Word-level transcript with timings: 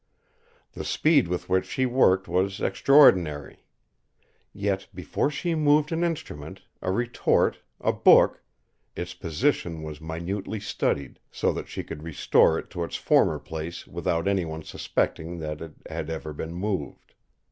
The 0.71 0.83
speed 0.83 1.27
with 1.27 1.47
which 1.47 1.67
she 1.67 1.85
worked 1.85 2.27
was 2.27 2.59
extraordinary. 2.59 3.65
Yet, 4.51 4.87
before 4.95 5.29
she 5.29 5.53
moved 5.53 5.91
an 5.91 6.03
instrument, 6.03 6.63
a 6.81 6.89
retort, 6.91 7.59
a 7.79 7.93
book, 7.93 8.41
its 8.95 9.13
position 9.13 9.83
was 9.83 10.01
minutely 10.01 10.59
studied, 10.59 11.19
so 11.29 11.53
that 11.53 11.67
she 11.67 11.83
could 11.83 12.01
restore 12.01 12.57
it 12.57 12.71
to 12.71 12.83
its 12.83 12.95
former 12.95 13.37
place 13.37 13.85
without 13.85 14.27
any 14.27 14.43
one 14.43 14.63
suspecting 14.63 15.37
that 15.37 15.61
it 15.61 15.73
had 15.87 16.09
ever 16.09 16.33
been 16.33 16.55
moved. 16.55 17.13